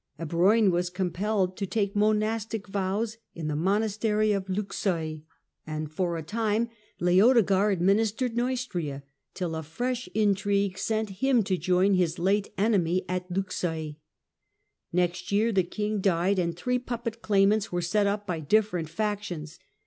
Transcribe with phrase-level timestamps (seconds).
[0.19, 5.21] Ebroin was compelled to take monastic vows in the monastery of Luxeuil,
[5.67, 9.03] and for a time 100 THE DAWN OF MEDIEVAL EUROPE Leodegar administered Neustria,
[9.35, 13.93] till a fresh intrigue sent him to join his late enemy at Luxeuil.
[14.91, 19.59] Next year the king died, and three puppet claimants were set up by different factions.